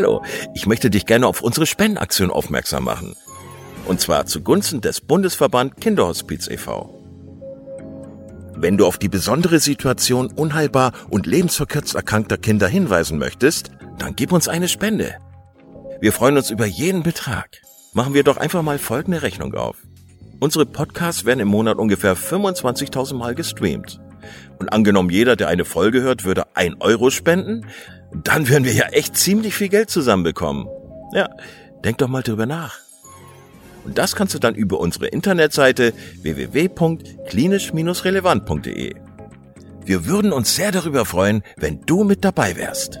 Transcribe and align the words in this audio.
Hallo, 0.00 0.22
ich 0.54 0.64
möchte 0.64 0.88
dich 0.88 1.04
gerne 1.04 1.26
auf 1.26 1.42
unsere 1.42 1.66
Spendenaktion 1.66 2.30
aufmerksam 2.30 2.84
machen. 2.84 3.16
Und 3.84 4.00
zwar 4.00 4.24
zugunsten 4.24 4.80
des 4.80 5.02
Bundesverband 5.02 5.78
Kinderhospiz 5.78 6.48
e.V. 6.48 6.88
Wenn 8.56 8.78
du 8.78 8.86
auf 8.86 8.96
die 8.96 9.10
besondere 9.10 9.58
Situation 9.58 10.32
unheilbar 10.32 10.92
und 11.10 11.26
lebensverkürzt 11.26 11.96
erkrankter 11.96 12.38
Kinder 12.38 12.66
hinweisen 12.66 13.18
möchtest, 13.18 13.72
dann 13.98 14.16
gib 14.16 14.32
uns 14.32 14.48
eine 14.48 14.68
Spende. 14.68 15.16
Wir 16.00 16.14
freuen 16.14 16.38
uns 16.38 16.50
über 16.50 16.64
jeden 16.64 17.02
Betrag. 17.02 17.60
Machen 17.92 18.14
wir 18.14 18.24
doch 18.24 18.38
einfach 18.38 18.62
mal 18.62 18.78
folgende 18.78 19.20
Rechnung 19.20 19.52
auf. 19.52 19.76
Unsere 20.40 20.64
Podcasts 20.64 21.26
werden 21.26 21.40
im 21.40 21.48
Monat 21.48 21.76
ungefähr 21.76 22.16
25.000 22.16 23.16
Mal 23.16 23.34
gestreamt. 23.34 24.00
Und 24.60 24.72
angenommen 24.72 25.10
jeder, 25.10 25.34
der 25.36 25.48
eine 25.48 25.64
Folge 25.64 26.02
hört, 26.02 26.24
würde 26.24 26.44
ein 26.54 26.76
Euro 26.80 27.10
spenden, 27.10 27.66
dann 28.12 28.48
werden 28.48 28.64
wir 28.64 28.74
ja 28.74 28.88
echt 28.88 29.16
ziemlich 29.16 29.54
viel 29.54 29.70
Geld 29.70 29.88
zusammenbekommen. 29.90 30.68
Ja, 31.12 31.28
denk 31.82 31.96
doch 31.98 32.08
mal 32.08 32.22
drüber 32.22 32.46
nach. 32.46 32.78
Und 33.84 33.98
das 33.98 34.14
kannst 34.14 34.34
du 34.34 34.38
dann 34.38 34.54
über 34.54 34.78
unsere 34.78 35.06
Internetseite 35.06 35.94
www.klinisch-relevant.de. 36.20 38.94
Wir 39.86 40.06
würden 40.06 40.32
uns 40.32 40.54
sehr 40.54 40.72
darüber 40.72 41.06
freuen, 41.06 41.42
wenn 41.56 41.80
du 41.86 42.04
mit 42.04 42.22
dabei 42.24 42.56
wärst. 42.56 43.00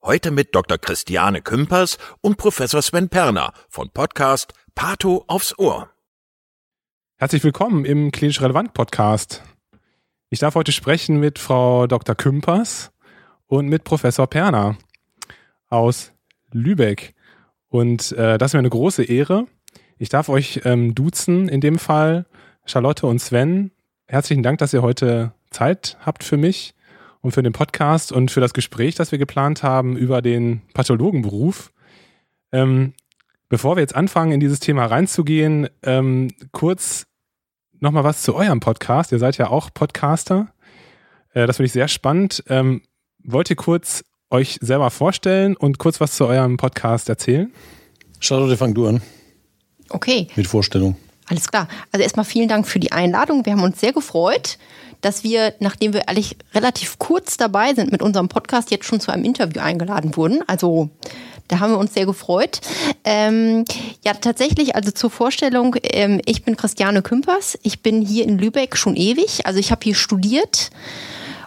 Heute 0.00 0.30
mit 0.30 0.54
Dr. 0.54 0.78
Christiane 0.78 1.42
Kümpers 1.42 1.98
und 2.20 2.36
Professor 2.36 2.80
Sven 2.80 3.08
Perner 3.08 3.52
von 3.68 3.90
Podcast 3.90 4.52
Pato 4.76 5.24
aufs 5.26 5.58
Ohr. 5.58 5.90
Herzlich 7.16 7.42
willkommen 7.42 7.84
im 7.84 8.12
Klinisch 8.12 8.40
Relevant 8.40 8.74
Podcast. 8.74 9.42
Ich 10.30 10.38
darf 10.38 10.54
heute 10.54 10.70
sprechen 10.70 11.18
mit 11.18 11.40
Frau 11.40 11.88
Dr. 11.88 12.14
Kümpers 12.14 12.92
und 13.48 13.66
mit 13.66 13.82
Professor 13.82 14.28
Perner 14.28 14.78
aus 15.68 16.12
Lübeck. 16.52 17.16
Und 17.68 18.12
äh, 18.12 18.38
das 18.38 18.50
ist 18.50 18.54
mir 18.54 18.60
eine 18.60 18.70
große 18.70 19.02
Ehre. 19.02 19.46
Ich 19.98 20.10
darf 20.10 20.28
euch 20.28 20.60
ähm, 20.64 20.94
duzen, 20.94 21.48
in 21.48 21.60
dem 21.60 21.76
Fall 21.80 22.24
Charlotte 22.66 23.04
und 23.04 23.18
Sven. 23.18 23.72
Herzlichen 24.06 24.44
Dank, 24.44 24.58
dass 24.58 24.72
ihr 24.72 24.82
heute 24.82 25.32
Zeit 25.50 25.98
habt 26.06 26.22
für 26.22 26.36
mich 26.36 26.76
und 27.28 27.32
für 27.32 27.42
den 27.42 27.52
Podcast 27.52 28.10
und 28.10 28.30
für 28.30 28.40
das 28.40 28.54
Gespräch, 28.54 28.94
das 28.94 29.12
wir 29.12 29.18
geplant 29.18 29.62
haben 29.62 29.98
über 29.98 30.22
den 30.22 30.62
Pathologenberuf. 30.72 31.72
Ähm, 32.52 32.94
bevor 33.50 33.76
wir 33.76 33.82
jetzt 33.82 33.94
anfangen, 33.94 34.32
in 34.32 34.40
dieses 34.40 34.60
Thema 34.60 34.86
reinzugehen, 34.86 35.68
ähm, 35.82 36.30
kurz 36.52 37.06
nochmal 37.80 38.04
was 38.04 38.22
zu 38.22 38.34
eurem 38.34 38.60
Podcast. 38.60 39.12
Ihr 39.12 39.18
seid 39.18 39.36
ja 39.36 39.50
auch 39.50 39.68
Podcaster. 39.74 40.48
Äh, 41.34 41.46
das 41.46 41.58
finde 41.58 41.66
ich 41.66 41.72
sehr 41.72 41.88
spannend. 41.88 42.42
Ähm, 42.48 42.80
wollt 43.22 43.50
ihr 43.50 43.56
kurz 43.56 44.04
euch 44.30 44.58
selber 44.62 44.90
vorstellen 44.90 45.54
und 45.54 45.76
kurz 45.78 46.00
was 46.00 46.16
zu 46.16 46.24
eurem 46.24 46.56
Podcast 46.56 47.10
erzählen? 47.10 47.52
Charlotte, 48.20 48.56
fang 48.56 48.72
du 48.72 48.86
an. 48.86 49.02
Okay. 49.90 50.28
Mit 50.34 50.46
Vorstellung. 50.46 50.96
Alles 51.28 51.48
klar. 51.48 51.68
Also 51.92 52.02
erstmal 52.02 52.24
vielen 52.24 52.48
Dank 52.48 52.66
für 52.66 52.78
die 52.78 52.92
Einladung. 52.92 53.44
Wir 53.44 53.52
haben 53.52 53.62
uns 53.62 53.80
sehr 53.80 53.92
gefreut 53.92 54.58
dass 55.00 55.22
wir, 55.22 55.54
nachdem 55.60 55.92
wir 55.92 56.08
eigentlich 56.08 56.36
relativ 56.54 56.98
kurz 56.98 57.36
dabei 57.36 57.74
sind 57.74 57.92
mit 57.92 58.02
unserem 58.02 58.28
Podcast, 58.28 58.70
jetzt 58.70 58.84
schon 58.84 59.00
zu 59.00 59.12
einem 59.12 59.24
Interview 59.24 59.60
eingeladen 59.60 60.16
wurden. 60.16 60.42
Also 60.46 60.90
da 61.48 61.60
haben 61.60 61.72
wir 61.72 61.78
uns 61.78 61.94
sehr 61.94 62.06
gefreut. 62.06 62.60
Ähm, 63.04 63.64
ja, 64.04 64.14
tatsächlich, 64.14 64.76
also 64.76 64.90
zur 64.90 65.10
Vorstellung, 65.10 65.76
ähm, 65.82 66.20
ich 66.26 66.44
bin 66.44 66.56
Christiane 66.56 67.02
Kümpers. 67.02 67.58
Ich 67.62 67.80
bin 67.80 68.02
hier 68.02 68.24
in 68.24 68.38
Lübeck 68.38 68.76
schon 68.76 68.96
ewig. 68.96 69.46
Also 69.46 69.58
ich 69.58 69.70
habe 69.70 69.80
hier 69.82 69.94
studiert 69.94 70.70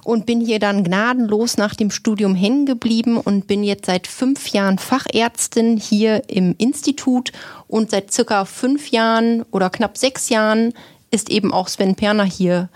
und 0.03 0.25
bin 0.25 0.41
hier 0.41 0.59
dann 0.59 0.83
gnadenlos 0.83 1.57
nach 1.57 1.75
dem 1.75 1.91
Studium 1.91 2.35
hängen 2.35 2.65
geblieben 2.65 3.17
und 3.17 3.47
bin 3.47 3.63
jetzt 3.63 3.85
seit 3.85 4.07
fünf 4.07 4.49
Jahren 4.49 4.77
Fachärztin 4.77 5.77
hier 5.77 6.23
im 6.27 6.55
Institut 6.57 7.31
und 7.67 7.91
seit 7.91 8.11
circa 8.11 8.45
fünf 8.45 8.89
Jahren 8.89 9.43
oder 9.51 9.69
knapp 9.69 9.97
sechs 9.97 10.29
Jahren 10.29 10.73
ist 11.11 11.29
eben 11.29 11.53
auch 11.53 11.67
Sven 11.67 11.95
Perner 11.95 12.23
hier 12.23 12.69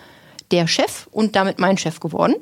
der 0.52 0.68
Chef 0.68 1.08
und 1.12 1.36
damit 1.36 1.60
mein 1.60 1.78
Chef 1.78 2.00
geworden. 2.00 2.36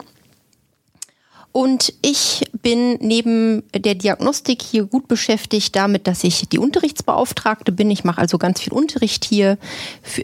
Und 1.53 1.93
ich 2.01 2.43
bin 2.63 2.97
neben 2.99 3.61
der 3.75 3.93
Diagnostik 3.93 4.63
hier 4.63 4.85
gut 4.85 5.07
beschäftigt 5.07 5.75
damit, 5.75 6.07
dass 6.07 6.23
ich 6.23 6.49
die 6.49 6.57
Unterrichtsbeauftragte 6.57 7.71
bin. 7.71 7.91
Ich 7.91 8.03
mache 8.03 8.19
also 8.19 8.39
ganz 8.39 8.59
viel 8.59 8.73
Unterricht 8.73 9.23
hier 9.23 9.59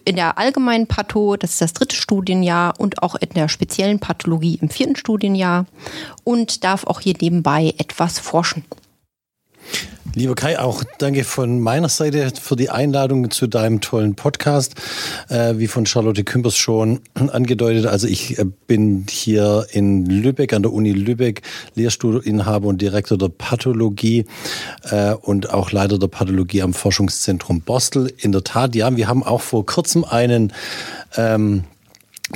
in 0.05 0.15
der 0.15 0.39
allgemeinen 0.39 0.87
Patho, 0.87 1.37
das 1.37 1.51
ist 1.51 1.61
das 1.61 1.73
dritte 1.73 1.95
Studienjahr, 1.95 2.73
und 2.79 3.03
auch 3.03 3.13
in 3.13 3.29
der 3.29 3.47
speziellen 3.47 3.99
Pathologie 3.99 4.57
im 4.59 4.71
vierten 4.71 4.95
Studienjahr 4.95 5.67
und 6.23 6.63
darf 6.63 6.83
auch 6.85 6.99
hier 6.99 7.13
nebenbei 7.21 7.75
etwas 7.77 8.17
forschen. 8.17 8.65
Lieber 10.19 10.35
Kai, 10.35 10.59
auch 10.59 10.83
danke 10.97 11.23
von 11.23 11.61
meiner 11.61 11.87
Seite 11.87 12.33
für 12.41 12.57
die 12.57 12.69
Einladung 12.69 13.31
zu 13.31 13.47
deinem 13.47 13.79
tollen 13.79 14.15
Podcast. 14.15 14.75
Äh, 15.29 15.59
wie 15.59 15.67
von 15.67 15.85
Charlotte 15.85 16.25
Kümpers 16.25 16.57
schon 16.57 16.99
angedeutet, 17.13 17.85
also 17.85 18.05
ich 18.05 18.37
äh, 18.37 18.43
bin 18.67 19.05
hier 19.09 19.65
in 19.71 20.05
Lübeck, 20.05 20.51
an 20.51 20.63
der 20.63 20.73
Uni 20.73 20.91
Lübeck, 20.91 21.43
Lehrstuhlinhaber 21.75 22.67
und 22.67 22.81
Direktor 22.81 23.17
der 23.17 23.29
Pathologie 23.29 24.25
äh, 24.91 25.13
und 25.13 25.53
auch 25.53 25.71
Leiter 25.71 25.97
der 25.97 26.07
Pathologie 26.07 26.63
am 26.63 26.73
Forschungszentrum 26.73 27.61
Bostel. 27.61 28.11
In 28.17 28.33
der 28.33 28.43
Tat, 28.43 28.75
ja, 28.75 28.97
wir 28.97 29.07
haben 29.07 29.23
auch 29.23 29.39
vor 29.39 29.65
kurzem 29.65 30.03
einen 30.03 30.51
ähm, 31.15 31.63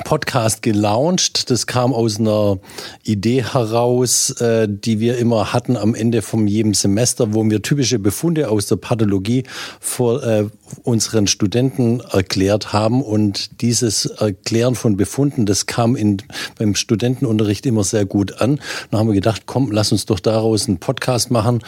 Podcast 0.02 0.62
gelauncht. 0.62 1.50
Das 1.50 1.66
kam 1.66 1.92
aus 1.92 2.18
einer 2.18 2.58
Idee 3.04 3.44
heraus, 3.44 4.30
äh, 4.40 4.66
die 4.68 4.98
wir 5.00 5.18
immer 5.18 5.52
hatten 5.52 5.76
am 5.76 5.94
Ende 5.94 6.22
von 6.22 6.46
jedem 6.46 6.74
Semester, 6.74 7.34
wo 7.34 7.44
wir 7.44 7.62
typische 7.62 7.98
Befunde 7.98 8.48
aus 8.50 8.66
der 8.66 8.76
Pathologie 8.76 9.44
vor 9.80 10.22
äh, 10.24 10.46
unseren 10.82 11.26
Studenten 11.26 12.00
erklärt 12.00 12.72
haben. 12.72 13.02
Und 13.02 13.60
dieses 13.60 14.06
Erklären 14.06 14.74
von 14.74 14.96
Befunden, 14.96 15.46
das 15.46 15.66
kam 15.66 15.94
in, 15.94 16.18
beim 16.58 16.74
Studentenunterricht 16.74 17.66
immer 17.66 17.84
sehr 17.84 18.06
gut 18.06 18.40
an. 18.40 18.60
Dann 18.90 19.00
haben 19.00 19.08
wir 19.08 19.14
gedacht, 19.14 19.42
komm, 19.46 19.70
lass 19.70 19.92
uns 19.92 20.06
doch 20.06 20.20
daraus 20.20 20.66
einen 20.66 20.78
Podcast 20.78 21.30
machen. 21.30 21.62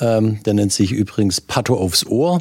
Ähm, 0.00 0.42
der 0.44 0.54
nennt 0.54 0.72
sich 0.72 0.92
übrigens 0.92 1.40
Patho 1.40 1.76
aufs 1.76 2.06
Ohr. 2.06 2.40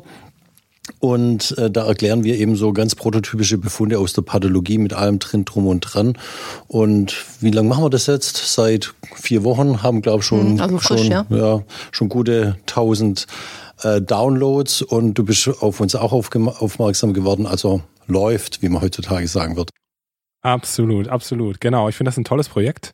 Und 1.00 1.57
äh, 1.57 1.69
da 1.69 1.86
erklären 1.86 2.24
wir 2.24 2.38
eben 2.38 2.56
so 2.56 2.74
ganz 2.74 2.95
prototypische 2.95 3.57
Befunde 3.57 4.00
aus 4.00 4.13
der 4.13 4.22
Pathologie 4.22 4.78
mit 4.78 4.94
allem 4.94 5.19
drin, 5.19 5.45
drum 5.45 5.68
und 5.68 5.81
dran. 5.81 6.18
Und 6.68 7.25
wie 7.39 7.51
lange 7.51 7.69
machen 7.69 7.84
wir 7.84 7.89
das 7.89 8.07
jetzt? 8.07 8.54
Seit 8.54 8.94
vier 9.16 9.44
Wochen 9.44 9.84
haben, 9.84 10.01
glaube 10.01 10.19
ich, 10.19 10.25
schon, 10.25 10.54
Hm, 10.54 10.62
also 10.62 10.78
frisch, 10.78 11.01
schon, 11.01 11.12
ja. 11.12 11.25
ja, 11.30 11.63
schon 11.92 12.10
gute 12.10 12.57
1000 12.68 13.28
äh, 13.84 14.01
Downloads 14.01 14.81
und 14.81 15.16
du 15.16 15.24
bist 15.24 15.48
auf 15.62 15.80
uns 15.80 15.95
auch 15.95 16.13
aufmerksam 16.13 17.13
geworden. 17.13 17.45
Also 17.45 17.81
läuft, 18.07 18.62
wie 18.62 18.69
man 18.69 18.81
heutzutage 18.81 19.28
sagen 19.28 19.56
wird. 19.56 19.69
Absolut, 20.42 21.10
absolut. 21.10 21.60
Genau. 21.60 21.89
Ich 21.89 21.95
finde 21.95 22.10
das 22.10 22.18
ein 22.18 22.24
tolles 22.24 22.50
Projekt. 22.50 22.94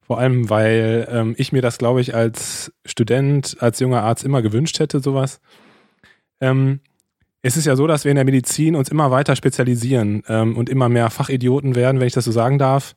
Vor 0.00 0.18
allem, 0.18 0.50
weil 0.50 1.08
ähm, 1.10 1.34
ich 1.38 1.52
mir 1.52 1.62
das, 1.62 1.78
glaube 1.78 2.00
ich, 2.00 2.14
als 2.14 2.72
Student, 2.84 3.56
als 3.60 3.80
junger 3.80 4.02
Arzt 4.02 4.24
immer 4.24 4.42
gewünscht 4.42 4.78
hätte, 4.78 5.00
sowas. 5.00 5.40
Ähm, 6.40 6.80
es 7.42 7.56
ist 7.56 7.66
ja 7.66 7.74
so, 7.74 7.86
dass 7.86 8.04
wir 8.04 8.10
in 8.10 8.16
der 8.16 8.24
Medizin 8.24 8.76
uns 8.76 8.88
immer 8.88 9.10
weiter 9.10 9.34
spezialisieren 9.34 10.22
ähm, 10.28 10.56
und 10.56 10.68
immer 10.70 10.88
mehr 10.88 11.10
Fachidioten 11.10 11.74
werden, 11.74 12.00
wenn 12.00 12.06
ich 12.06 12.12
das 12.12 12.24
so 12.24 12.32
sagen 12.32 12.58
darf. 12.58 12.94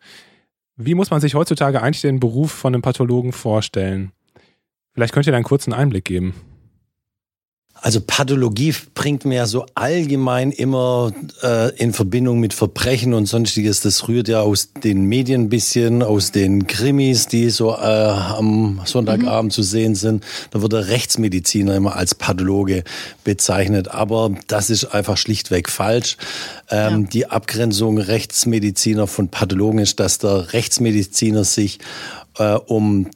Wie 0.78 0.94
muss 0.94 1.10
man 1.10 1.20
sich 1.20 1.34
heutzutage 1.34 1.82
eigentlich 1.82 2.02
den 2.02 2.20
Beruf 2.20 2.52
von 2.52 2.74
einem 2.74 2.82
Pathologen 2.82 3.32
vorstellen? 3.32 4.12
Vielleicht 4.94 5.14
könnt 5.14 5.26
ihr 5.26 5.32
da 5.32 5.38
einen 5.38 5.46
kurzen 5.46 5.74
Einblick 5.74 6.06
geben. 6.06 6.36
Also 7.82 8.02
Pathologie 8.02 8.74
bringt 8.96 9.26
mir 9.26 9.36
ja 9.36 9.46
so 9.46 9.66
allgemein 9.76 10.52
immer 10.52 11.12
äh, 11.44 11.76
in 11.76 11.94
Verbindung 11.94 12.40
mit 12.40 12.54
Verbrechen 12.54 13.14
und 13.14 13.28
sonstiges. 13.28 13.82
Das 13.82 14.08
rührt 14.08 14.28
ja 14.28 14.42
aus 14.42 14.72
den 14.72 15.04
Medien 15.06 15.44
ein 15.44 15.50
bisschen, 15.50 16.02
aus 16.02 16.32
den 16.32 16.66
Krimis, 16.66 17.28
die 17.28 17.52
so 17.52 17.74
äh, 17.74 17.76
am 17.76 18.82
Sonntagabend 18.86 19.54
zu 19.54 19.62
sehen 19.62 19.94
sind. 19.94 20.24
Da 20.50 20.64
wird 20.64 20.74
der 20.74 20.88
Rechtsmediziner 20.88 21.76
immer 21.76 21.96
als 21.96 22.16
Pathologe 22.16 22.84
bezeichnet. 23.24 23.90
Aber 23.90 24.32
das 24.48 24.72
ist 24.72 24.86
einfach 24.86 25.18
schlichtweg 25.18 25.70
falsch. 25.70 26.18
Ähm, 26.72 27.04
Ja. 27.04 27.08
Die 27.12 27.26
Abgrenzung 27.28 28.00
Rechtsmediziner 28.00 29.06
von 29.06 29.28
Pathologen 29.28 29.80
ist, 29.80 30.00
dass 30.00 30.18
der 30.18 30.54
Rechtsmediziner 30.54 31.44
sich 31.44 31.80
äh, 32.40 32.54
um 32.54 33.10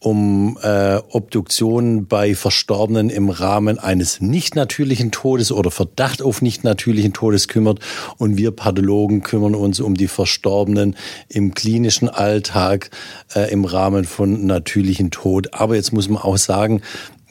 um 0.00 0.58
äh, 0.62 0.96
Obduktionen 1.10 2.06
bei 2.06 2.34
Verstorbenen 2.34 3.10
im 3.10 3.28
Rahmen 3.28 3.78
eines 3.78 4.20
nicht 4.20 4.56
natürlichen 4.56 5.10
Todes 5.12 5.52
oder 5.52 5.70
Verdacht 5.70 6.22
auf 6.22 6.40
nicht 6.40 6.64
natürlichen 6.64 7.12
Todes 7.12 7.48
kümmert. 7.48 7.80
Und 8.16 8.38
wir 8.38 8.50
Pathologen 8.50 9.22
kümmern 9.22 9.54
uns 9.54 9.78
um 9.78 9.94
die 9.94 10.08
Verstorbenen 10.08 10.96
im 11.28 11.52
klinischen 11.52 12.08
Alltag 12.08 12.90
äh, 13.34 13.52
im 13.52 13.66
Rahmen 13.66 14.04
von 14.04 14.46
natürlichen 14.46 15.10
Tod. 15.10 15.52
Aber 15.52 15.76
jetzt 15.76 15.92
muss 15.92 16.08
man 16.08 16.22
auch 16.22 16.38
sagen, 16.38 16.80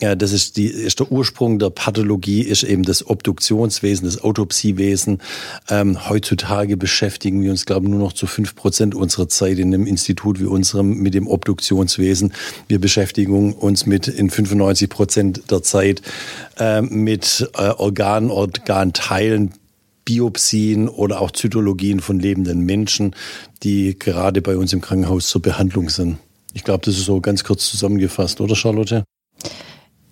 ja, 0.02 0.16
das 0.16 0.32
ist, 0.32 0.56
die, 0.56 0.68
ist 0.68 1.00
der 1.00 1.12
Ursprung 1.12 1.60
der 1.60 1.72
Pathologie, 1.72 2.42
ist 2.42 2.64
eben 2.64 2.84
das 2.84 3.06
Obduktionswesen, 3.06 4.06
das 4.06 4.24
Autopsiewesen. 4.24 5.20
Ähm, 5.70 6.10
heutzutage 6.10 6.78
beschäftigen 6.78 7.44
wir 7.44 7.52
uns, 7.52 7.66
glaube 7.66 7.86
ich, 7.86 7.92
nur 7.92 8.00
noch 8.00 8.14
zu 8.14 8.26
fünf 8.26 8.56
Prozent 8.56 8.96
unserer 8.96 9.28
Zeit 9.28 9.60
in 9.60 9.74
einem 9.74 9.86
Institut 9.86 10.40
wie 10.40 10.46
unserem 10.46 11.00
mit 11.00 11.14
dem 11.14 11.28
Obduktionswesen. 11.28 12.34
Wir 12.70 12.80
beschäftigen 12.80 13.54
uns 13.54 13.86
mit 13.86 14.08
in 14.08 14.30
95 14.30 14.90
Prozent 14.90 15.52
der 15.52 15.64
Zeit 15.64 16.02
äh, 16.58 16.82
mit 16.82 17.50
äh, 17.56 17.70
Organen, 17.70 18.32
Organteilen, 18.32 19.54
Biopsien 20.06 20.88
oder 20.88 21.20
auch 21.20 21.32
Zytologien 21.32 22.00
von 22.00 22.20
lebenden 22.20 22.62
Menschen, 22.62 23.16
die 23.64 24.00
gerade 24.00 24.42
bei 24.42 24.56
uns 24.56 24.72
im 24.72 24.80
Krankenhaus 24.80 25.28
zur 25.28 25.42
Behandlung 25.42 25.90
sind. 25.90 26.18
Ich 26.54 26.64
glaube, 26.64 26.86
das 26.86 26.98
ist 26.98 27.06
so 27.06 27.20
ganz 27.20 27.44
kurz 27.44 27.70
zusammengefasst, 27.70 28.40
oder 28.42 28.56
Charlotte? 28.56 29.04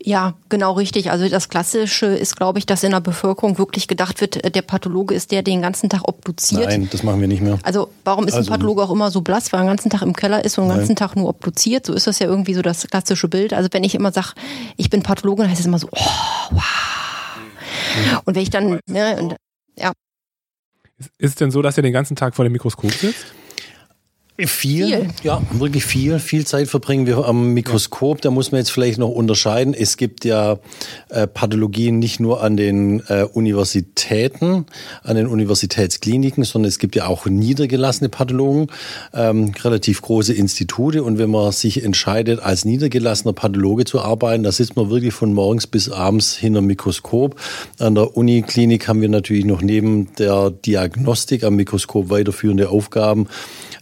Ja, 0.07 0.35
genau 0.47 0.71
richtig. 0.71 1.11
Also 1.11 1.27
das 1.27 1.49
Klassische 1.49 2.05
ist, 2.05 2.37
glaube 2.37 2.59
ich, 2.59 2.65
dass 2.65 2.81
in 2.83 2.91
der 2.91 3.01
Bevölkerung 3.01 3.57
wirklich 3.57 3.89
gedacht 3.89 4.21
wird, 4.21 4.41
äh, 4.41 4.49
der 4.49 4.61
Pathologe 4.61 5.13
ist 5.13 5.33
der, 5.33 5.41
der 5.43 5.53
den 5.55 5.61
ganzen 5.61 5.89
Tag 5.89 6.07
obduziert. 6.07 6.63
Nein, 6.69 6.87
das 6.89 7.03
machen 7.03 7.19
wir 7.19 7.27
nicht 7.27 7.41
mehr. 7.41 7.59
Also 7.63 7.89
warum 8.05 8.25
ist 8.25 8.33
Also- 8.33 8.49
ein 8.49 8.53
Pathologe 8.57 8.83
auch 8.83 8.91
immer 8.91 9.11
so 9.11 9.19
blass, 9.19 9.51
weil 9.51 9.59
er 9.59 9.63
den 9.65 9.67
ganzen 9.67 9.89
Tag 9.89 10.03
im 10.03 10.13
Keller 10.15 10.45
ist 10.45 10.57
und 10.57 10.69
den 10.69 10.77
ganzen 10.77 10.95
Tag 10.95 11.17
nur 11.17 11.27
obduziert? 11.27 11.85
So 11.85 11.91
ist 11.91 12.07
das 12.07 12.19
ja 12.19 12.27
irgendwie 12.27 12.53
so 12.53 12.61
das 12.61 12.87
klassische 12.87 13.27
Bild. 13.27 13.51
Also 13.51 13.67
wenn 13.73 13.83
ich 13.83 13.95
immer 13.95 14.13
sage, 14.13 14.29
ich 14.77 14.89
bin 14.89 15.03
Pathologe, 15.03 15.41
dann 15.41 15.51
heißt 15.51 15.59
es 15.59 15.65
immer 15.65 15.77
so, 15.79 15.89
oh, 15.91 15.99
wow. 16.51 16.63
Und 18.23 18.33
wenn 18.33 18.43
ich 18.43 18.49
dann, 18.49 18.79
ne, 18.87 19.17
und, 19.19 19.35
ja, 19.77 19.91
Ist, 20.99 21.09
ist 21.17 21.29
es 21.31 21.35
denn 21.35 21.51
so, 21.51 21.61
dass 21.61 21.75
ihr 21.75 21.83
den 21.83 21.91
ganzen 21.91 22.15
Tag 22.15 22.33
vor 22.33 22.45
dem 22.45 22.53
Mikroskop 22.53 22.91
sitzt? 22.93 23.25
Viel, 24.39 24.47
Viel. 24.47 25.07
ja, 25.23 25.41
wirklich 25.53 25.83
viel. 25.83 26.19
Viel 26.19 26.45
Zeit 26.45 26.67
verbringen 26.67 27.07
wir 27.07 27.25
am 27.25 27.55
Mikroskop. 27.55 28.21
Da 28.21 28.29
muss 28.29 28.51
man 28.51 28.59
jetzt 28.59 28.69
vielleicht 28.69 28.99
noch 28.99 29.09
unterscheiden. 29.09 29.73
Es 29.73 29.97
gibt 29.97 30.25
ja 30.25 30.59
äh, 31.09 31.25
Pathologien 31.25 31.97
nicht 31.97 32.19
nur 32.19 32.43
an 32.43 32.55
den 32.55 33.01
äh, 33.07 33.23
Universitäten, 33.23 34.67
an 35.01 35.15
den 35.15 35.25
Universitätskliniken, 35.25 36.43
sondern 36.43 36.69
es 36.69 36.77
gibt 36.77 36.95
ja 36.95 37.07
auch 37.07 37.25
niedergelassene 37.25 38.09
Pathologen, 38.09 38.67
ähm, 39.11 39.53
relativ 39.63 40.03
große 40.03 40.33
Institute. 40.33 41.03
Und 41.03 41.17
wenn 41.17 41.31
man 41.31 41.51
sich 41.51 41.83
entscheidet, 41.83 42.39
als 42.39 42.63
niedergelassener 42.63 43.33
Pathologe 43.33 43.85
zu 43.85 44.01
arbeiten, 44.01 44.43
da 44.43 44.51
sitzt 44.51 44.75
man 44.75 44.91
wirklich 44.91 45.15
von 45.15 45.33
morgens 45.33 45.65
bis 45.65 45.89
abends 45.89 46.35
hinterm 46.35 46.67
Mikroskop. 46.67 47.39
An 47.79 47.95
der 47.95 48.15
Uniklinik 48.15 48.87
haben 48.87 49.01
wir 49.01 49.09
natürlich 49.09 49.45
noch 49.45 49.63
neben 49.63 50.13
der 50.19 50.51
Diagnostik 50.51 51.43
am 51.43 51.55
Mikroskop 51.55 52.11
weiterführende 52.11 52.69
Aufgaben. 52.69 53.27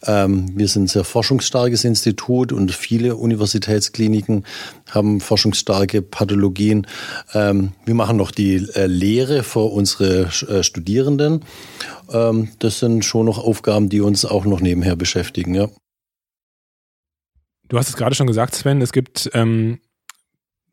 Ähm, 0.08 0.45
wir 0.54 0.68
sind 0.68 0.84
ein 0.84 0.88
sehr 0.88 1.04
forschungsstarkes 1.04 1.84
Institut 1.84 2.52
und 2.52 2.72
viele 2.72 3.16
Universitätskliniken 3.16 4.46
haben 4.92 5.22
forschungsstarke 5.22 6.02
Pathologien. 6.02 6.88
Ähm, 7.34 7.72
wir 7.86 7.96
machen 7.96 8.18
noch 8.18 8.32
die 8.32 8.56
äh, 8.76 8.86
Lehre 8.86 9.44
für 9.44 9.72
unsere 9.72 10.30
äh, 10.48 10.64
Studierenden. 10.64 11.44
Ähm, 12.12 12.50
das 12.60 12.80
sind 12.80 13.06
schon 13.06 13.26
noch 13.26 13.38
Aufgaben, 13.38 13.90
die 13.90 14.02
uns 14.02 14.26
auch 14.26 14.46
noch 14.46 14.62
nebenher 14.62 14.96
beschäftigen. 14.96 15.56
Ja. 15.56 15.70
Du 17.68 17.78
hast 17.78 17.90
es 17.90 17.98
gerade 17.98 18.16
schon 18.16 18.28
gesagt, 18.28 18.56
Sven, 18.56 18.82
es 18.82 18.92
gibt 18.92 19.30
ähm, 19.34 19.80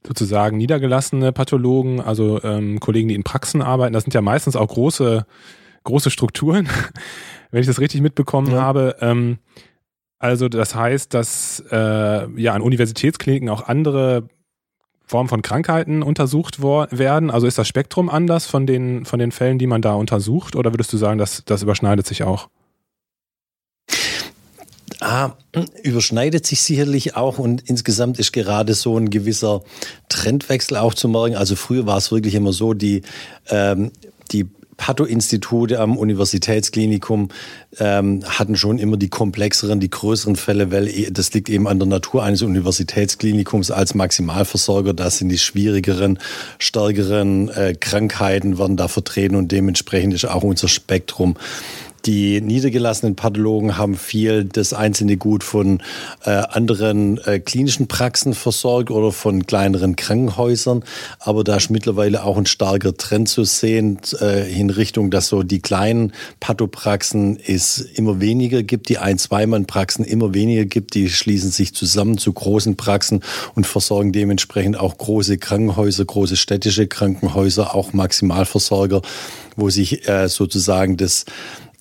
sozusagen 0.07 0.57
niedergelassene 0.57 1.33
Pathologen, 1.33 2.01
also 2.01 2.43
ähm, 2.43 2.81
Kollegen, 2.81 3.09
die 3.09 3.15
in 3.15 3.25
Praxen 3.25 3.63
arbeiten. 3.63 3.93
Das 3.93 4.05
sind 4.05 4.15
ja 4.15 4.21
meistens 4.21 4.57
auch 4.57 4.69
große, 4.69 5.27
große 5.85 6.11
Strukturen, 6.11 6.69
wenn 7.51 7.61
ich 7.61 7.67
das 7.67 7.81
richtig 7.81 8.01
mitbekommen 8.01 8.53
Ja. 8.53 8.63
habe. 8.63 8.97
Ähm, 9.01 9.39
also 10.19 10.49
das 10.49 10.75
heißt, 10.75 11.13
dass 11.15 11.63
äh, 11.71 12.41
ja 12.41 12.55
an 12.55 12.63
Universitätskliniken 12.63 13.49
auch 13.49 13.67
andere 13.67 14.29
Formen 15.05 15.29
von 15.29 15.43
Krankheiten 15.43 16.03
untersucht 16.03 16.63
werden. 16.63 17.31
Also 17.31 17.47
ist 17.47 17.59
das 17.59 17.69
Spektrum 17.69 18.09
anders 18.09 18.47
von 18.47 18.67
den, 18.67 19.05
von 19.05 19.19
den 19.19 19.33
Fällen, 19.33 19.59
die 19.59 19.67
man 19.67 19.83
da 19.83 19.95
untersucht? 19.95 20.57
Oder 20.57 20.73
würdest 20.73 20.93
du 20.93 20.97
sagen, 20.97 21.19
dass 21.19 21.45
das 21.45 21.63
überschneidet 21.63 22.07
sich 22.07 22.23
auch? 22.23 22.49
Ah, 25.01 25.33
überschneidet 25.83 26.47
sich 26.47 26.63
sicherlich 26.63 27.17
auch 27.17 27.39
und 27.39 27.69
insgesamt 27.69 28.21
ist 28.21 28.33
gerade 28.33 28.73
so 28.75 28.97
ein 28.97 29.11
gewisser 29.11 29.63
Trendwechsel 30.09 30.77
auch 30.77 30.95
zu 30.95 31.09
merken. 31.09 31.35
Also 31.35 31.57
früher 31.57 31.87
war 31.87 31.99
es 31.99 32.13
wirklich 32.13 32.37
immer 32.37 32.53
so, 32.53 32.73
die, 32.73 33.03
ähm, 33.49 33.91
die 34.31 34.47
Patho-Institute 34.83 35.79
am 35.79 35.97
Universitätsklinikum 35.97 37.29
ähm, 37.79 38.25
hatten 38.27 38.57
schon 38.57 38.79
immer 38.79 38.97
die 38.97 39.09
komplexeren, 39.09 39.79
die 39.79 39.89
größeren 39.89 40.35
Fälle, 40.35 40.73
weil 40.73 40.89
eh- 40.89 41.09
das 41.13 41.33
liegt 41.33 41.49
eben 41.49 41.69
an 41.69 41.79
der 41.79 41.87
Natur 41.87 42.25
eines 42.25 42.43
Universitätsklinikums 42.43 43.71
als 43.71 43.95
Maximalversorger. 43.95 44.93
Da 44.93 45.09
sind 45.09 45.29
die 45.29 45.39
schwierigeren, 45.39 46.19
stärkeren 46.59 47.49
äh, 47.51 47.77
Krankheiten 47.79 48.59
werden 48.59 48.77
da 48.77 48.89
vertreten 48.89 49.37
und 49.37 49.53
dementsprechend 49.53 50.15
ist 50.15 50.25
auch 50.25 50.43
unser 50.43 50.67
Spektrum 50.67 51.37
die 52.05 52.41
niedergelassenen 52.41 53.17
Pathologen 53.17 53.77
haben 53.77 53.97
viel 53.97 54.45
das 54.45 54.73
einzelne 54.73 55.17
Gut 55.17 55.45
von 55.45 55.83
äh, 56.25 56.31
anderen 56.31 57.19
äh, 57.19 57.39
klinischen 57.39 57.87
Praxen 57.87 58.35
versorgt 58.35 58.91
oder 58.91 59.13
von 59.13 59.47
kleineren 59.47 59.97
Krankenhäusern. 59.97 60.85
Aber 61.21 61.45
da 61.45 61.57
ist 61.57 61.71
mittlerweile 61.71 62.25
auch 62.25 62.37
ein 62.37 62.47
starker 62.47 62.97
Trend 62.97 63.29
zu 63.29 63.45
sehen 63.45 63.99
äh, 64.21 64.53
in 64.53 64.71
Richtung, 64.71 65.11
dass 65.11 65.29
so 65.29 65.43
die 65.43 65.61
kleinen 65.61 66.13
Pathopraxen 66.41 67.39
es 67.45 67.79
immer 67.79 68.21
weniger 68.21 68.63
gibt, 68.63 68.89
die 68.89 68.99
Ein-Zwei-Mann-Praxen 68.99 70.05
immer 70.05 70.35
weniger 70.35 70.65
gibt. 70.65 70.95
Die 70.95 71.09
schließen 71.09 71.51
sich 71.51 71.75
zusammen 71.75 72.19
zu 72.19 72.33
großen 72.33 72.77
Praxen 72.77 73.23
und 73.55 73.67
versorgen 73.67 74.13
dementsprechend 74.13 74.79
auch 74.79 74.99
große 74.99 75.39
Krankenhäuser, 75.39 76.05
große 76.05 76.37
städtische 76.37 76.87
Krankenhäuser, 76.87 77.75
auch 77.75 77.93
Maximalversorger, 77.93 79.03
wo 79.57 79.71
sich 79.71 80.09
äh, 80.09 80.29
sozusagen 80.29 80.97
das 80.97 81.25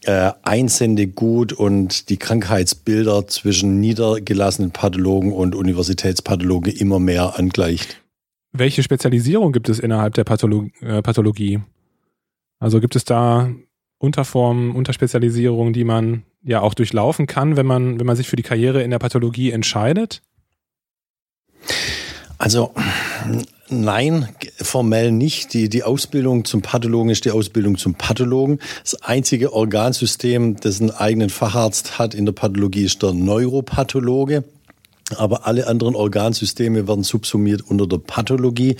äh, 0.03 0.31
Einsendegut 0.41 1.53
und 1.53 2.09
die 2.09 2.17
Krankheitsbilder 2.17 3.27
zwischen 3.27 3.79
niedergelassenen 3.79 4.71
Pathologen 4.71 5.31
und 5.33 5.55
Universitätspathologen 5.55 6.73
immer 6.73 6.99
mehr 6.99 7.37
angleicht. 7.37 8.01
Welche 8.51 8.83
Spezialisierung 8.83 9.53
gibt 9.53 9.69
es 9.69 9.79
innerhalb 9.79 10.13
der 10.15 10.23
Patholo 10.23 10.67
äh, 10.81 11.01
Pathologie? 11.01 11.59
Also 12.59 12.79
gibt 12.79 12.95
es 12.95 13.05
da 13.05 13.49
Unterformen, 13.97 14.71
Unterspezialisierungen, 14.75 15.73
die 15.73 15.83
man 15.83 16.23
ja 16.43 16.61
auch 16.61 16.73
durchlaufen 16.73 17.27
kann, 17.27 17.55
wenn 17.55 17.65
man, 17.65 17.99
wenn 17.99 18.07
man 18.07 18.15
sich 18.15 18.27
für 18.27 18.35
die 18.35 18.43
Karriere 18.43 18.81
in 18.81 18.91
der 18.91 18.99
Pathologie 18.99 19.51
entscheidet? 19.51 20.21
Also 22.39 22.73
Nein, 23.73 24.27
formell 24.61 25.13
nicht. 25.13 25.53
Die, 25.53 25.69
die 25.69 25.83
Ausbildung 25.83 26.43
zum 26.43 26.61
Pathologen 26.61 27.09
ist 27.09 27.23
die 27.23 27.31
Ausbildung 27.31 27.77
zum 27.77 27.95
Pathologen. 27.95 28.59
Das 28.83 29.01
einzige 29.01 29.53
Organsystem, 29.53 30.57
das 30.57 30.81
einen 30.81 30.91
eigenen 30.91 31.29
Facharzt 31.29 31.97
hat 31.97 32.13
in 32.13 32.25
der 32.25 32.33
Pathologie, 32.33 32.83
ist 32.83 33.01
der 33.01 33.13
Neuropathologe 33.13 34.43
aber 35.17 35.47
alle 35.47 35.67
anderen 35.67 35.95
Organsysteme 35.95 36.87
werden 36.87 37.03
subsumiert 37.03 37.63
unter 37.67 37.87
der 37.87 37.97
Pathologie. 37.97 38.77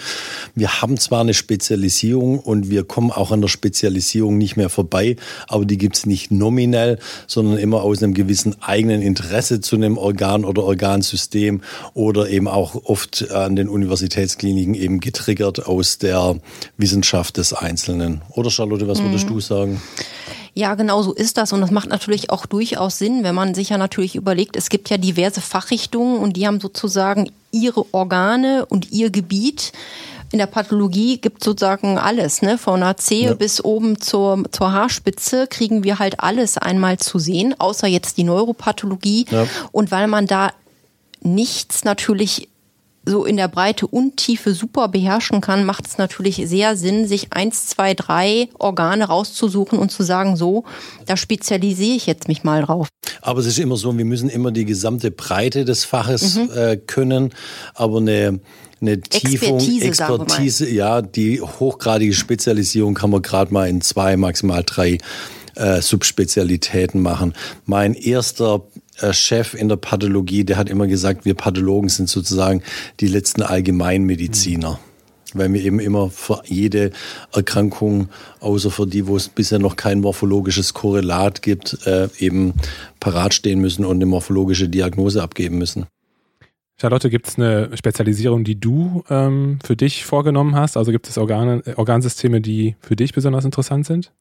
Wir 0.56 0.82
haben 0.82 0.98
zwar 0.98 1.22
eine 1.22 1.34
Spezialisierung 1.34 2.40
und 2.40 2.70
wir 2.70 2.84
kommen 2.84 3.12
auch 3.12 3.32
an 3.32 3.42
der 3.42 3.48
Spezialisierung 3.48 4.38
nicht 4.38 4.58
mehr 4.58 4.70
vorbei, 4.70 5.16
aber 5.48 5.66
die 5.66 5.78
gibt's 5.78 6.06
nicht 6.06 6.32
nominell, 6.32 7.00
sondern 7.28 7.58
immer 7.58 7.84
aus 7.84 8.02
einem 8.02 8.14
gewissen 8.14 8.56
eigenen 8.62 9.02
Interesse 9.02 9.62
zu 9.62 9.76
einem 9.76 9.98
Organ 9.98 10.46
oder 10.46 10.64
Organsystem 10.64 11.62
oder 11.94 12.30
eben 12.30 12.48
auch 12.48 12.76
oft 12.86 13.32
an 13.32 13.56
den 13.56 13.70
Universitätskliniken 13.70 14.76
eben 14.76 15.00
getriggert 15.00 15.66
aus 15.66 15.98
der 15.98 16.38
Wissenschaft 16.78 17.38
des 17.38 17.54
Einzelnen. 17.54 18.22
Oder 18.30 18.50
Charlotte, 18.50 18.88
was 18.88 19.02
würdest 19.02 19.26
mhm. 19.26 19.34
du 19.34 19.40
sagen? 19.40 19.82
Ja, 20.54 20.76
genau 20.76 21.02
so 21.02 21.14
ist 21.14 21.38
das. 21.38 21.54
Und 21.54 21.62
das 21.62 21.72
macht 21.72 21.90
natürlich 21.90 22.30
auch 22.30 22.46
durchaus 22.46 22.98
Sinn, 22.98 23.24
wenn 23.24 23.36
man 23.36 23.54
sich 23.54 23.70
ja 23.70 23.78
natürlich 23.78 24.16
überlegt, 24.16 24.58
es 24.58 24.70
gibt 24.70 24.90
ja 24.90 24.98
diverse 24.98 25.40
Fachrichtungen 25.40 26.20
und 26.20 26.36
die 26.36 26.46
haben 26.46 26.60
sozusagen 26.60 27.32
ihre 27.52 27.94
Organe 27.94 28.66
und 28.66 28.92
ihr 28.92 29.10
Gebiet. 29.10 29.72
In 30.34 30.40
der 30.40 30.48
Pathologie 30.48 31.18
gibt 31.18 31.44
sozusagen 31.44 31.98
alles, 31.98 32.42
ne? 32.42 32.58
Von 32.58 32.80
der 32.82 32.96
Zehe 32.98 33.30
ja. 33.30 33.34
bis 33.34 33.64
oben 33.64 34.00
zur, 34.00 34.44
zur 34.52 34.72
Haarspitze 34.72 35.48
kriegen 35.48 35.84
wir 35.84 36.00
halt 36.00 36.22
alles 36.22 36.58
einmal 36.58 36.98
zu 36.98 37.20
sehen, 37.20 37.54
außer 37.58 37.88
jetzt 37.88 38.18
die 38.18 38.24
Neuropathologie. 38.24 39.26
Ja. 39.30 39.46
Und 39.74 39.92
weil 39.92 40.08
man 40.08 40.28
da 40.28 40.52
nichts 41.22 41.84
natürlich 41.84 42.48
so 43.12 43.26
in 43.26 43.38
der 43.38 43.48
Breite 43.48 43.86
und 43.86 44.18
Tiefe 44.18 44.54
super 44.54 44.88
beherrschen 44.88 45.42
kann, 45.42 45.66
macht 45.66 45.86
es 45.88 45.98
natürlich 45.98 46.38
sehr 46.46 46.76
Sinn, 46.76 47.08
sich 47.08 47.34
eins, 47.34 47.68
zwei, 47.68 47.94
drei 47.94 48.50
Organe 48.58 49.06
rauszusuchen 49.06 49.78
und 49.78 49.92
zu 49.92 50.04
sagen, 50.04 50.36
so, 50.36 50.64
da 51.06 51.18
spezialisiere 51.18 51.96
ich 51.96 52.08
jetzt 52.08 52.28
mich 52.28 52.44
mal 52.44 52.64
drauf. 52.64 52.88
Aber 53.22 53.40
es 53.40 53.46
ist 53.46 53.60
immer 53.60 53.78
so, 53.78 53.96
wir 53.96 54.06
müssen 54.06 54.30
immer 54.30 54.52
die 54.52 54.66
gesamte 54.66 55.12
Breite 55.12 55.66
des 55.66 55.86
Faches 55.86 56.38
mhm. 56.38 56.50
äh, 56.56 56.78
können, 56.78 57.34
aber 57.76 58.00
eine 58.00 58.40
eine 58.82 59.00
Tiefung, 59.00 59.60
Expertise, 59.60 59.86
Expertise 59.86 60.70
ja, 60.70 61.04
die 61.04 61.40
hochgradige 61.40 62.14
Spezialisierung 62.14 62.96
kann 62.96 63.12
man 63.12 63.22
gerade 63.22 63.54
mal 63.54 63.70
in 63.70 63.82
zwei, 63.82 64.18
maximal 64.18 64.64
drei 64.66 64.98
äh, 65.56 65.82
Subspezialitäten 65.82 67.02
machen. 67.02 67.34
Mein 67.66 67.94
erster 67.94 68.64
Chef 69.12 69.54
in 69.54 69.70
der 69.70 69.78
Pathologie, 69.78 70.44
der 70.44 70.58
hat 70.58 70.70
immer 70.70 70.88
gesagt, 70.88 71.26
wir 71.26 71.34
Pathologen 71.34 71.90
sind 71.90 72.10
sozusagen 72.10 72.62
die 73.00 73.08
letzten 73.08 73.42
Allgemeinmediziner. 73.42 74.74
Mhm 74.74 74.92
weil 75.34 75.54
wir 75.54 75.64
eben 75.64 75.80
immer 75.80 76.10
für 76.10 76.42
jede 76.46 76.92
Erkrankung, 77.34 78.10
außer 78.40 78.72
für 78.72 78.88
die, 78.88 79.08
wo 79.08 79.16
es 79.16 79.30
bisher 79.30 79.60
noch 79.60 79.76
kein 79.76 80.02
morphologisches 80.02 80.74
Korrelat 80.74 81.42
gibt, 81.42 81.86
äh, 81.86 82.10
eben 82.20 82.54
parat 83.00 83.34
stehen 83.34 83.60
müssen 83.60 83.86
und 83.86 83.98
eine 83.98 84.06
morphologische 84.06 84.70
Diagnose 84.70 85.22
abgeben 85.22 85.58
müssen. 85.58 85.86
Charlotte, 86.80 87.12
gibt 87.12 87.28
es 87.28 87.38
eine 87.38 87.70
Spezialisierung, 87.78 88.44
die 88.44 88.60
du 88.60 89.04
ähm, 89.10 89.60
für 89.64 89.76
dich 89.76 90.04
vorgenommen 90.04 90.56
hast? 90.56 90.78
Also 90.78 90.92
gibt 90.92 91.08
es 91.08 91.18
Organe, 91.18 91.62
Organsysteme, 91.76 92.42
die 92.42 92.76
für 92.80 92.96
dich 92.96 93.14
besonders 93.14 93.46
interessant 93.46 93.86
sind? 93.86 94.12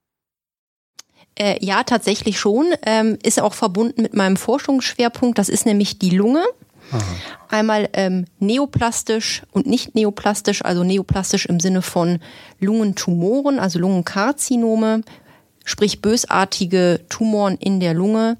Äh, 1.40 1.56
ja, 1.64 1.84
tatsächlich 1.84 2.38
schon. 2.38 2.66
Ähm, 2.84 3.18
ist 3.22 3.40
auch 3.40 3.54
verbunden 3.54 4.02
mit 4.02 4.12
meinem 4.12 4.36
Forschungsschwerpunkt. 4.36 5.38
Das 5.38 5.48
ist 5.48 5.64
nämlich 5.64 5.98
die 5.98 6.10
Lunge. 6.10 6.44
Aha. 6.92 7.02
Einmal 7.48 7.88
ähm, 7.94 8.26
neoplastisch 8.40 9.42
und 9.52 9.66
nicht 9.66 9.94
neoplastisch, 9.94 10.62
also 10.62 10.84
neoplastisch 10.84 11.46
im 11.46 11.58
Sinne 11.58 11.80
von 11.80 12.18
Lungentumoren, 12.58 13.58
also 13.58 13.78
Lungenkarzinome, 13.78 15.00
sprich 15.64 16.02
bösartige 16.02 17.00
Tumoren 17.08 17.56
in 17.56 17.80
der 17.80 17.94
Lunge. 17.94 18.36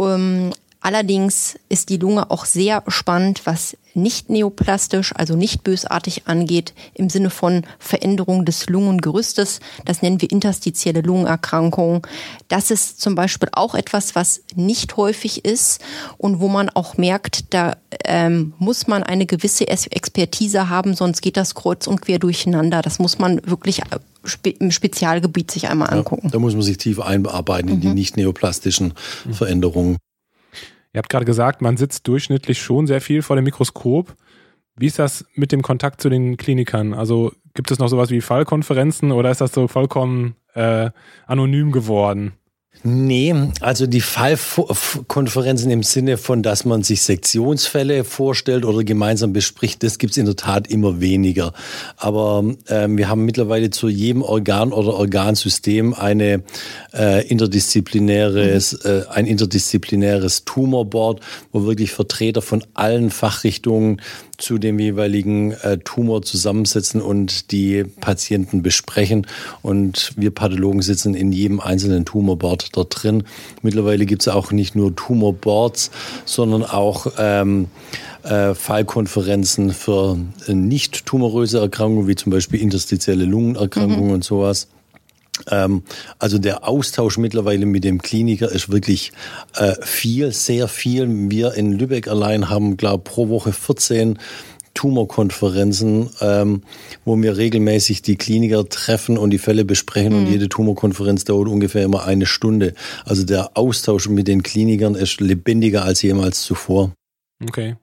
Ähm, 0.00 0.50
allerdings 0.82 1.58
ist 1.68 1.88
die 1.88 1.96
Lunge 1.96 2.30
auch 2.30 2.44
sehr 2.44 2.82
spannend, 2.88 3.42
was 3.44 3.76
nicht 3.94 4.30
neoplastisch, 4.30 5.12
also 5.14 5.36
nicht 5.36 5.64
bösartig 5.64 6.26
angeht, 6.26 6.72
im 6.94 7.10
Sinne 7.10 7.30
von 7.30 7.64
Veränderung 7.78 8.44
des 8.44 8.68
Lungengerüstes. 8.68 9.60
Das 9.84 10.02
nennen 10.02 10.20
wir 10.20 10.30
interstitielle 10.30 11.02
Lungenerkrankungen. 11.02 12.02
Das 12.48 12.70
ist 12.70 13.00
zum 13.00 13.14
Beispiel 13.14 13.48
auch 13.52 13.74
etwas, 13.74 14.14
was 14.14 14.42
nicht 14.54 14.96
häufig 14.96 15.44
ist 15.44 15.82
und 16.18 16.40
wo 16.40 16.48
man 16.48 16.68
auch 16.70 16.96
merkt, 16.96 17.52
da 17.54 17.76
ähm, 18.04 18.54
muss 18.58 18.86
man 18.86 19.02
eine 19.02 19.26
gewisse 19.26 19.68
Expertise 19.68 20.68
haben, 20.68 20.94
sonst 20.94 21.20
geht 21.20 21.36
das 21.36 21.54
kreuz 21.54 21.86
und 21.86 22.00
quer 22.02 22.18
durcheinander. 22.18 22.82
Das 22.82 22.98
muss 22.98 23.18
man 23.18 23.40
wirklich 23.44 23.80
äh, 23.80 24.50
im 24.58 24.70
Spezialgebiet 24.70 25.50
sich 25.50 25.68
einmal 25.68 25.90
angucken. 25.90 26.26
Ja, 26.26 26.32
da 26.32 26.38
muss 26.38 26.54
man 26.54 26.62
sich 26.62 26.78
tief 26.78 27.00
einarbeiten 27.00 27.68
in 27.68 27.76
mhm. 27.76 27.80
die 27.80 27.88
nicht 27.88 28.16
neoplastischen 28.16 28.94
Veränderungen. 29.30 29.98
Ihr 30.92 30.98
habt 30.98 31.08
gerade 31.08 31.24
gesagt, 31.24 31.62
man 31.62 31.76
sitzt 31.76 32.06
durchschnittlich 32.06 32.60
schon 32.60 32.86
sehr 32.86 33.00
viel 33.00 33.22
vor 33.22 33.36
dem 33.36 33.44
Mikroskop. 33.44 34.14
Wie 34.76 34.86
ist 34.86 34.98
das 34.98 35.24
mit 35.34 35.52
dem 35.52 35.62
Kontakt 35.62 36.00
zu 36.00 36.08
den 36.08 36.36
Klinikern? 36.36 36.94
Also 36.94 37.32
gibt 37.54 37.70
es 37.70 37.78
noch 37.78 37.88
sowas 37.88 38.10
wie 38.10 38.20
Fallkonferenzen 38.20 39.12
oder 39.12 39.30
ist 39.30 39.40
das 39.40 39.52
so 39.52 39.68
vollkommen 39.68 40.36
äh, 40.54 40.90
anonym 41.26 41.72
geworden? 41.72 42.32
Nee, 42.84 43.32
also 43.60 43.86
die 43.86 44.00
Fallkonferenzen 44.00 45.70
im 45.70 45.84
Sinne 45.84 46.16
von, 46.16 46.42
dass 46.42 46.64
man 46.64 46.82
sich 46.82 47.02
Sektionsfälle 47.02 48.02
vorstellt 48.02 48.64
oder 48.64 48.82
gemeinsam 48.82 49.32
bespricht, 49.32 49.84
das 49.84 49.98
gibt's 49.98 50.16
in 50.16 50.26
der 50.26 50.34
Tat 50.34 50.66
immer 50.66 51.00
weniger. 51.00 51.52
Aber 51.96 52.44
ähm, 52.68 52.98
wir 52.98 53.08
haben 53.08 53.24
mittlerweile 53.24 53.70
zu 53.70 53.88
jedem 53.88 54.22
Organ 54.22 54.72
oder 54.72 54.94
Organsystem 54.94 55.94
eine 55.94 56.42
äh, 56.92 57.24
interdisziplinäres, 57.28 58.80
mhm. 58.82 58.90
äh, 58.90 59.02
ein 59.10 59.26
interdisziplinäres 59.26 60.44
Tumorboard, 60.44 61.20
wo 61.52 61.64
wirklich 61.64 61.92
Vertreter 61.92 62.42
von 62.42 62.64
allen 62.74 63.10
Fachrichtungen 63.10 64.00
zu 64.38 64.58
dem 64.58 64.78
jeweiligen 64.78 65.52
äh, 65.52 65.78
Tumor 65.78 66.22
zusammensetzen 66.22 67.00
und 67.00 67.52
die 67.52 67.84
Patienten 67.84 68.62
besprechen. 68.62 69.26
Und 69.62 70.12
wir 70.16 70.32
Pathologen 70.32 70.82
sitzen 70.82 71.14
in 71.14 71.32
jedem 71.32 71.60
einzelnen 71.60 72.04
Tumorboard 72.04 72.61
dort 72.70 73.02
drin. 73.02 73.24
Mittlerweile 73.62 74.06
gibt 74.06 74.22
es 74.22 74.28
auch 74.28 74.52
nicht 74.52 74.74
nur 74.74 74.94
Tumorboards, 74.94 75.90
sondern 76.24 76.64
auch 76.64 77.06
ähm, 77.18 77.68
äh, 78.22 78.54
Fallkonferenzen 78.54 79.72
für 79.72 80.18
äh, 80.46 80.54
nicht 80.54 81.06
tumoröse 81.06 81.58
Erkrankungen, 81.58 82.08
wie 82.08 82.14
zum 82.14 82.30
Beispiel 82.30 82.60
interstitielle 82.60 83.24
Lungenerkrankungen 83.24 84.06
mhm. 84.06 84.14
und 84.14 84.24
sowas. 84.24 84.68
Ähm, 85.50 85.82
also 86.18 86.38
der 86.38 86.68
Austausch 86.68 87.18
mittlerweile 87.18 87.66
mit 87.66 87.84
dem 87.84 88.02
Kliniker 88.02 88.50
ist 88.50 88.70
wirklich 88.70 89.12
äh, 89.56 89.74
viel, 89.82 90.32
sehr 90.32 90.68
viel. 90.68 91.30
Wir 91.30 91.54
in 91.54 91.72
Lübeck 91.72 92.08
allein 92.08 92.48
haben, 92.48 92.76
glaube 92.76 93.04
pro 93.04 93.28
Woche 93.28 93.52
14 93.52 94.18
Tumorkonferenzen, 94.74 96.10
ähm, 96.20 96.62
wo 97.04 97.20
wir 97.20 97.36
regelmäßig 97.36 98.02
die 98.02 98.16
Kliniker 98.16 98.68
treffen 98.68 99.18
und 99.18 99.30
die 99.30 99.38
Fälle 99.38 99.64
besprechen. 99.64 100.12
Mhm. 100.12 100.18
Und 100.18 100.32
jede 100.32 100.48
Tumorkonferenz 100.48 101.24
dauert 101.24 101.48
ungefähr 101.48 101.84
immer 101.84 102.04
eine 102.04 102.26
Stunde. 102.26 102.74
Also 103.04 103.24
der 103.24 103.56
Austausch 103.56 104.08
mit 104.08 104.28
den 104.28 104.42
Klinikern 104.42 104.94
ist 104.94 105.20
lebendiger 105.20 105.84
als 105.84 106.02
jemals 106.02 106.42
zuvor. 106.42 106.92
Okay. 107.42 107.76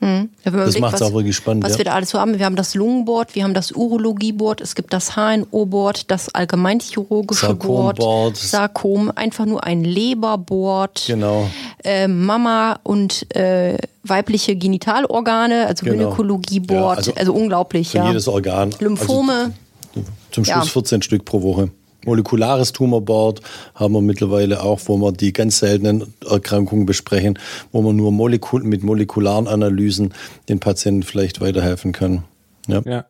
Mhm. 0.00 0.30
das 0.44 0.78
macht 0.78 0.94
es 0.94 1.02
auch 1.02 1.12
wirklich 1.12 1.36
spannend. 1.36 1.62
Was 1.62 1.72
ja. 1.72 1.78
wir 1.78 1.84
da 1.84 1.92
alles 1.92 2.10
so 2.10 2.18
haben. 2.18 2.38
Wir 2.38 2.46
haben 2.46 2.56
das 2.56 2.74
Lungenboard, 2.74 3.34
wir 3.34 3.44
haben 3.44 3.52
das 3.52 3.70
Urologieboard, 3.72 4.62
es 4.62 4.74
gibt 4.74 4.94
das 4.94 5.14
HNO-Board, 5.14 6.10
das 6.10 6.34
allgemeinchirurgische 6.34 7.54
Board, 7.54 8.36
Sarkom, 8.36 9.12
einfach 9.14 9.44
nur 9.44 9.62
ein 9.62 9.84
Leberboard, 9.84 11.04
genau. 11.06 11.50
Äh, 11.84 12.08
Mama 12.08 12.80
und 12.82 13.34
äh, 13.36 13.76
weibliche 14.02 14.56
Genitalorgane, 14.56 15.66
also 15.66 15.84
genau. 15.84 16.04
Gynäkologieboard, 16.04 17.06
ja, 17.06 17.12
also, 17.12 17.14
also, 17.14 17.34
unglaublich. 17.34 17.92
Ja. 17.92 18.08
jedes 18.08 18.26
Organ. 18.26 18.70
Lymphome. 18.78 19.52
Also, 19.94 20.08
zum 20.30 20.44
Schluss 20.44 20.66
ja. 20.66 20.72
14 20.72 21.02
Stück 21.02 21.26
pro 21.26 21.42
Woche 21.42 21.70
molekulares 22.04 22.72
Tumorboard 22.72 23.40
haben 23.74 23.94
wir 23.94 24.00
mittlerweile 24.00 24.62
auch, 24.62 24.80
wo 24.86 24.96
wir 24.98 25.12
die 25.12 25.32
ganz 25.32 25.58
seltenen 25.58 26.14
Erkrankungen 26.28 26.86
besprechen, 26.86 27.38
wo 27.72 27.82
man 27.82 27.96
nur 27.96 28.12
Molekul 28.12 28.62
mit 28.64 28.82
molekularen 28.82 29.46
Analysen 29.46 30.14
den 30.48 30.60
Patienten 30.60 31.02
vielleicht 31.02 31.40
weiterhelfen 31.40 31.92
kann. 31.92 32.24
Ja. 32.66 32.82
ja. 32.84 33.04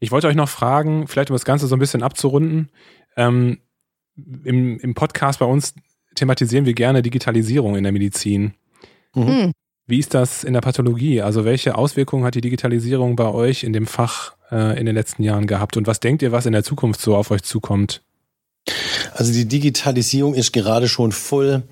Ich 0.00 0.12
wollte 0.12 0.28
euch 0.28 0.36
noch 0.36 0.48
fragen, 0.48 1.08
vielleicht 1.08 1.30
um 1.30 1.34
das 1.34 1.44
Ganze 1.44 1.66
so 1.66 1.76
ein 1.76 1.80
bisschen 1.80 2.02
abzurunden. 2.02 2.70
Ähm, 3.16 3.58
im, 4.44 4.78
Im 4.78 4.94
Podcast 4.94 5.38
bei 5.38 5.46
uns 5.46 5.74
thematisieren 6.14 6.66
wir 6.66 6.74
gerne 6.74 7.02
Digitalisierung 7.02 7.76
in 7.76 7.84
der 7.84 7.92
Medizin. 7.92 8.54
Mhm. 9.14 9.26
Hm. 9.26 9.52
Wie 9.86 9.98
ist 9.98 10.12
das 10.12 10.44
in 10.44 10.52
der 10.52 10.60
Pathologie? 10.60 11.22
Also 11.22 11.44
welche 11.44 11.76
Auswirkungen 11.76 12.24
hat 12.24 12.34
die 12.34 12.42
Digitalisierung 12.42 13.16
bei 13.16 13.26
euch 13.26 13.64
in 13.64 13.72
dem 13.72 13.86
Fach 13.86 14.36
äh, 14.50 14.78
in 14.78 14.86
den 14.86 14.94
letzten 14.94 15.22
Jahren 15.22 15.46
gehabt? 15.46 15.76
Und 15.76 15.86
was 15.86 16.00
denkt 16.00 16.22
ihr, 16.22 16.32
was 16.32 16.46
in 16.46 16.52
der 16.52 16.64
Zukunft 16.64 17.00
so 17.00 17.16
auf 17.16 17.30
euch 17.30 17.42
zukommt? 17.42 18.02
Also 19.14 19.32
die 19.32 19.46
Digitalisierung 19.46 20.34
ist 20.34 20.52
gerade 20.52 20.88
schon 20.88 21.12
voll 21.12 21.62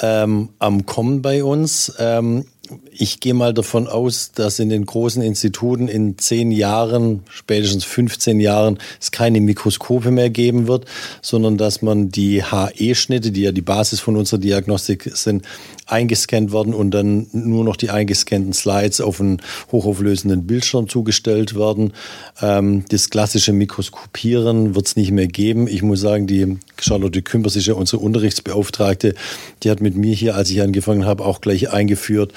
ähm, 0.00 0.50
am 0.58 0.86
Kommen 0.86 1.22
bei 1.22 1.44
uns. 1.44 1.94
Ähm, 1.98 2.46
ich 2.92 3.18
gehe 3.18 3.34
mal 3.34 3.52
davon 3.52 3.88
aus, 3.88 4.30
dass 4.32 4.60
in 4.60 4.68
den 4.68 4.86
großen 4.86 5.20
Instituten 5.20 5.88
in 5.88 6.16
zehn 6.18 6.52
Jahren, 6.52 7.24
spätestens 7.28 7.84
15 7.84 8.38
Jahren, 8.38 8.78
es 9.00 9.10
keine 9.10 9.40
Mikroskope 9.40 10.10
mehr 10.10 10.30
geben 10.30 10.68
wird, 10.68 10.84
sondern 11.22 11.56
dass 11.56 11.82
man 11.82 12.10
die 12.10 12.44
HE-Schnitte, 12.44 13.32
die 13.32 13.42
ja 13.42 13.52
die 13.52 13.62
Basis 13.62 14.00
von 14.00 14.16
unserer 14.16 14.38
Diagnostik 14.38 15.10
sind, 15.14 15.44
eingescannt 15.86 16.52
werden 16.52 16.72
und 16.72 16.92
dann 16.92 17.26
nur 17.32 17.64
noch 17.64 17.76
die 17.76 17.90
eingescannten 17.90 18.52
Slides 18.52 19.00
auf 19.00 19.20
einen 19.20 19.42
hochauflösenden 19.72 20.46
Bildschirm 20.46 20.88
zugestellt 20.88 21.56
werden. 21.56 21.92
Ähm, 22.40 22.84
das 22.88 23.10
klassische 23.10 23.52
Mikroskopieren 23.52 24.74
wird 24.74 24.86
es 24.86 24.96
nicht 24.96 25.10
mehr 25.10 25.26
geben. 25.26 25.66
Ich 25.66 25.82
muss 25.82 26.00
sagen, 26.00 26.26
die 26.26 26.58
Charlotte 26.78 27.22
Kümpers 27.22 27.56
ist 27.56 27.66
ja 27.66 27.74
unsere 27.74 28.00
Unterrichtsbeauftragte. 28.02 29.14
Die 29.62 29.70
hat 29.70 29.80
mit 29.80 29.96
mir 29.96 30.14
hier, 30.14 30.36
als 30.36 30.50
ich 30.50 30.62
angefangen 30.62 31.04
habe, 31.04 31.24
auch 31.24 31.40
gleich 31.40 31.70
eingeführt, 31.70 32.32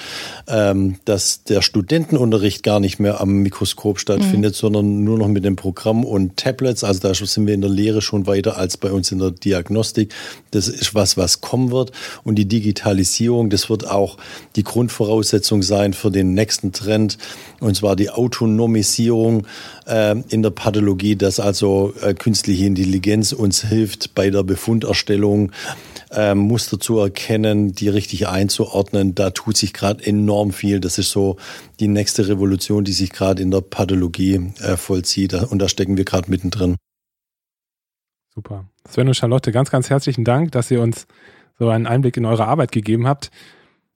dass 0.46 1.44
der 1.44 1.62
Studentenunterricht 1.62 2.62
gar 2.62 2.80
nicht 2.80 2.98
mehr 2.98 3.20
am 3.20 3.38
Mikroskop 3.38 3.98
stattfindet, 3.98 4.54
mhm. 4.54 4.58
sondern 4.58 5.04
nur 5.04 5.18
noch 5.18 5.28
mit 5.28 5.44
dem 5.44 5.56
Programm 5.56 6.04
und 6.04 6.36
Tablets. 6.36 6.84
Also 6.84 7.00
da 7.00 7.14
sind 7.14 7.46
wir 7.46 7.54
in 7.54 7.60
der 7.60 7.70
Lehre 7.70 8.02
schon 8.02 8.26
weiter 8.26 8.56
als 8.56 8.76
bei 8.76 8.92
uns 8.92 9.12
in 9.12 9.18
der 9.18 9.30
Diagnostik. 9.30 10.14
Das 10.50 10.68
ist 10.68 10.94
was, 10.94 11.16
was 11.16 11.40
kommen 11.40 11.70
wird. 11.70 11.92
Und 12.24 12.36
die 12.36 12.46
Digitalisierung, 12.46 13.50
das 13.50 13.68
wird 13.70 13.88
auch 13.88 14.16
die 14.56 14.64
Grundvoraussetzung 14.64 15.62
sein 15.62 15.92
für 15.92 16.10
den 16.10 16.34
nächsten 16.34 16.72
Trend, 16.72 17.18
und 17.60 17.76
zwar 17.76 17.96
die 17.96 18.10
Autonomisierung 18.10 19.46
äh, 19.86 20.16
in 20.28 20.42
der 20.42 20.50
Pathologie, 20.50 21.16
dass 21.16 21.40
also 21.40 21.94
äh, 22.02 22.14
künstliche 22.14 22.66
Intelligenz 22.66 23.32
uns 23.32 23.62
hilft 23.62 24.14
bei 24.14 24.30
der 24.30 24.42
Befunderstellung 24.42 25.52
ähm, 26.12 26.38
Muster 26.38 26.78
zu 26.78 26.98
erkennen, 26.98 27.72
die 27.72 27.88
richtig 27.88 28.28
einzuordnen. 28.28 29.14
Da 29.14 29.30
tut 29.30 29.56
sich 29.56 29.72
gerade 29.72 30.02
enorm 30.06 30.52
viel. 30.52 30.80
Das 30.80 30.98
ist 30.98 31.10
so 31.10 31.36
die 31.80 31.88
nächste 31.88 32.28
Revolution, 32.28 32.84
die 32.84 32.92
sich 32.92 33.10
gerade 33.10 33.42
in 33.42 33.50
der 33.50 33.60
Pathologie 33.60 34.52
äh, 34.60 34.76
vollzieht. 34.76 35.34
Und 35.34 35.58
da 35.60 35.68
stecken 35.68 35.96
wir 35.96 36.04
gerade 36.04 36.30
mittendrin. 36.30 36.76
Super. 38.34 38.66
Sven 38.88 39.08
und 39.08 39.14
Charlotte, 39.14 39.50
ganz, 39.50 39.70
ganz 39.70 39.90
herzlichen 39.90 40.24
Dank, 40.24 40.52
dass 40.52 40.70
ihr 40.70 40.82
uns 40.82 41.06
so 41.58 41.68
einen 41.70 41.86
Einblick 41.86 42.16
in 42.16 42.26
eure 42.26 42.46
Arbeit 42.46 42.70
gegeben 42.70 43.06
habt. 43.06 43.30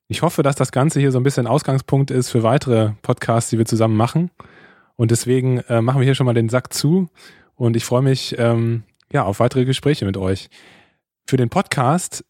Ich 0.08 0.22
hoffe, 0.22 0.42
dass 0.42 0.56
das 0.56 0.72
Ganze 0.72 0.98
hier 0.98 1.12
so 1.12 1.20
ein 1.20 1.22
bisschen 1.22 1.46
Ausgangspunkt 1.46 2.10
ist 2.10 2.30
für 2.30 2.42
weitere 2.42 2.92
Podcasts, 3.02 3.50
die 3.50 3.58
wir 3.58 3.66
zusammen 3.66 3.96
machen. 3.96 4.30
Und 4.96 5.10
deswegen 5.10 5.58
äh, 5.68 5.80
machen 5.80 6.00
wir 6.00 6.04
hier 6.04 6.14
schon 6.14 6.26
mal 6.26 6.34
den 6.34 6.48
Sack 6.48 6.72
zu. 6.72 7.08
Und 7.54 7.76
ich 7.76 7.84
freue 7.84 8.02
mich 8.02 8.34
ähm, 8.38 8.82
ja 9.12 9.24
auf 9.24 9.40
weitere 9.40 9.64
Gespräche 9.64 10.06
mit 10.06 10.16
euch. 10.16 10.48
Für 11.26 11.36
den 11.36 11.50
Podcast 11.50 12.24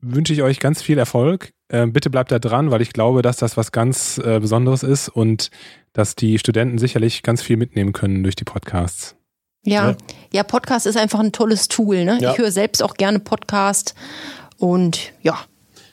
wünsche 0.00 0.32
ich 0.32 0.42
euch 0.42 0.60
ganz 0.60 0.80
viel 0.80 0.96
Erfolg. 0.96 1.52
Äh, 1.68 1.86
bitte 1.86 2.10
bleibt 2.10 2.32
da 2.32 2.38
dran, 2.38 2.70
weil 2.70 2.80
ich 2.80 2.92
glaube, 2.92 3.22
dass 3.22 3.36
das 3.36 3.56
was 3.56 3.72
ganz 3.72 4.18
äh, 4.18 4.40
Besonderes 4.40 4.82
ist 4.82 5.08
und 5.08 5.50
dass 5.92 6.16
die 6.16 6.38
Studenten 6.38 6.78
sicherlich 6.78 7.22
ganz 7.22 7.42
viel 7.42 7.56
mitnehmen 7.56 7.92
können 7.92 8.22
durch 8.22 8.36
die 8.36 8.44
Podcasts. 8.44 9.16
Ja, 9.64 9.90
ja, 9.90 9.96
ja 10.32 10.42
Podcast 10.44 10.86
ist 10.86 10.96
einfach 10.96 11.20
ein 11.20 11.32
tolles 11.32 11.68
Tool. 11.68 12.04
Ne? 12.04 12.18
Ja. 12.20 12.32
Ich 12.32 12.38
höre 12.38 12.52
selbst 12.52 12.82
auch 12.82 12.94
gerne 12.94 13.18
Podcast 13.18 13.94
und 14.56 15.12
ja, 15.22 15.38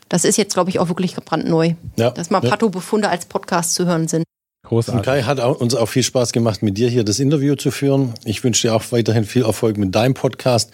das 0.09 0.23
ist 0.23 0.37
jetzt, 0.37 0.53
glaube 0.53 0.69
ich, 0.69 0.79
auch 0.79 0.87
wirklich 0.87 1.15
brandneu, 1.15 1.73
ja. 1.97 2.11
dass 2.11 2.29
mal 2.29 2.41
Patho-Befunde 2.41 3.09
als 3.09 3.25
Podcast 3.25 3.73
zu 3.73 3.85
hören 3.85 4.07
sind. 4.07 4.23
Großartig. 4.65 4.99
Und 4.99 5.05
Kai 5.05 5.23
hat 5.23 5.39
auch, 5.39 5.59
uns 5.59 5.75
auch 5.75 5.87
viel 5.87 6.03
Spaß 6.03 6.31
gemacht, 6.31 6.63
mit 6.63 6.77
dir 6.77 6.89
hier 6.89 7.03
das 7.03 7.19
Interview 7.19 7.55
zu 7.55 7.69
führen. 7.69 8.13
Ich 8.23 8.43
wünsche 8.43 8.67
dir 8.67 8.75
auch 8.75 8.83
weiterhin 8.91 9.23
viel 9.23 9.43
Erfolg 9.43 9.77
mit 9.77 9.93
deinem 9.93 10.15
Podcast. 10.15 10.71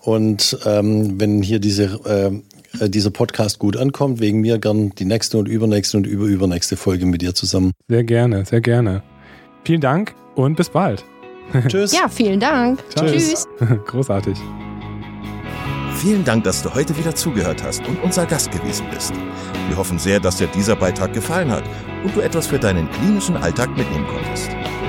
Und 0.00 0.58
ähm, 0.64 1.20
wenn 1.20 1.42
hier 1.42 1.58
diese, 1.58 1.84
äh, 1.84 2.30
dieser 2.74 3.10
Podcast 3.10 3.58
gut 3.58 3.76
ankommt, 3.76 4.20
wegen 4.20 4.40
mir 4.40 4.58
gern 4.58 4.90
die 4.90 5.04
nächste 5.04 5.38
und 5.38 5.48
übernächste 5.48 5.96
und 5.96 6.06
überübernächste 6.06 6.76
Folge 6.76 7.06
mit 7.06 7.22
dir 7.22 7.34
zusammen. 7.34 7.72
Sehr 7.88 8.04
gerne, 8.04 8.44
sehr 8.44 8.60
gerne. 8.60 9.02
Vielen 9.64 9.80
Dank 9.80 10.14
und 10.34 10.56
bis 10.56 10.68
bald. 10.68 11.04
Tschüss. 11.68 11.92
Ja, 11.92 12.08
vielen 12.08 12.40
Dank. 12.40 12.82
Tschüss. 12.94 13.46
Großartig. 13.86 14.38
Vielen 15.96 16.24
Dank, 16.24 16.44
dass 16.44 16.62
du 16.62 16.72
heute 16.72 16.96
wieder 16.96 17.14
zugehört 17.14 17.62
hast 17.62 17.86
und 17.88 18.00
unser 18.04 18.24
Gast 18.24 18.52
gewesen 18.52 18.86
bist. 18.92 19.12
Wir 19.68 19.76
hoffen 19.76 19.98
sehr, 19.98 20.20
dass 20.20 20.36
dir 20.36 20.46
dieser 20.48 20.76
Beitrag 20.76 21.12
gefallen 21.12 21.50
hat 21.50 21.64
und 22.04 22.14
du 22.14 22.20
etwas 22.20 22.46
für 22.46 22.58
deinen 22.58 22.88
klinischen 22.92 23.36
Alltag 23.36 23.76
mitnehmen 23.76 24.06
konntest. 24.06 24.50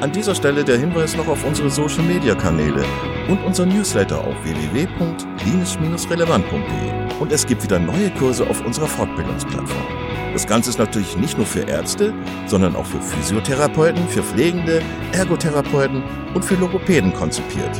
An 0.00 0.12
dieser 0.12 0.34
Stelle 0.34 0.64
der 0.64 0.78
Hinweis 0.78 1.14
noch 1.14 1.28
auf 1.28 1.44
unsere 1.44 1.68
Social 1.68 2.02
Media 2.02 2.34
Kanäle 2.34 2.82
und 3.28 3.36
unser 3.44 3.66
Newsletter 3.66 4.18
auf 4.18 4.34
www.klinisch-relevant.de. 4.44 7.20
Und 7.20 7.30
es 7.30 7.46
gibt 7.46 7.62
wieder 7.62 7.78
neue 7.78 8.08
Kurse 8.12 8.48
auf 8.48 8.64
unserer 8.64 8.86
Fortbildungsplattform. 8.86 9.86
Das 10.32 10.46
Ganze 10.46 10.70
ist 10.70 10.78
natürlich 10.78 11.18
nicht 11.18 11.36
nur 11.36 11.44
für 11.44 11.68
Ärzte, 11.68 12.14
sondern 12.46 12.76
auch 12.76 12.86
für 12.86 13.02
Physiotherapeuten, 13.02 14.08
für 14.08 14.22
Pflegende, 14.22 14.80
Ergotherapeuten 15.12 16.02
und 16.32 16.46
für 16.46 16.54
Logopäden 16.54 17.12
konzipiert. 17.12 17.78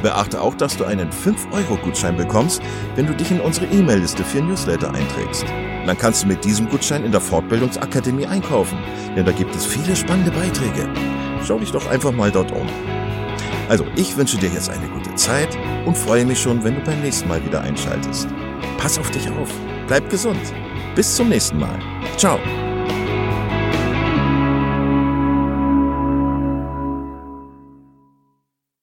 Beachte 0.00 0.40
auch, 0.40 0.54
dass 0.54 0.76
du 0.76 0.84
einen 0.84 1.10
5-Euro-Gutschein 1.10 2.16
bekommst, 2.16 2.62
wenn 2.94 3.06
du 3.06 3.14
dich 3.14 3.30
in 3.30 3.40
unsere 3.40 3.66
E-Mail-Liste 3.66 4.24
für 4.24 4.40
Newsletter 4.40 4.92
einträgst. 4.92 5.44
Dann 5.86 5.98
kannst 5.98 6.22
du 6.22 6.28
mit 6.28 6.44
diesem 6.44 6.68
Gutschein 6.68 7.04
in 7.04 7.12
der 7.12 7.20
Fortbildungsakademie 7.20 8.26
einkaufen, 8.26 8.78
denn 9.16 9.24
da 9.24 9.32
gibt 9.32 9.54
es 9.54 9.66
viele 9.66 9.94
spannende 9.94 10.30
Beiträge. 10.30 10.88
Schau 11.44 11.58
dich 11.58 11.72
doch 11.72 11.86
einfach 11.90 12.12
mal 12.12 12.30
dort 12.30 12.52
um. 12.52 12.66
Also, 13.68 13.84
ich 13.96 14.16
wünsche 14.16 14.36
dir 14.36 14.50
jetzt 14.50 14.70
eine 14.70 14.86
gute 14.88 15.14
Zeit 15.14 15.56
und 15.86 15.96
freue 15.96 16.24
mich 16.24 16.40
schon, 16.40 16.64
wenn 16.64 16.74
du 16.74 16.80
beim 16.82 17.00
nächsten 17.00 17.28
Mal 17.28 17.44
wieder 17.44 17.60
einschaltest. 17.62 18.28
Pass 18.78 18.98
auf 18.98 19.10
dich 19.10 19.28
auf, 19.30 19.48
bleib 19.86 20.08
gesund 20.10 20.40
bis 20.94 21.16
zum 21.16 21.28
nächsten 21.28 21.58
Mal. 21.58 21.78
Ciao. 22.16 22.38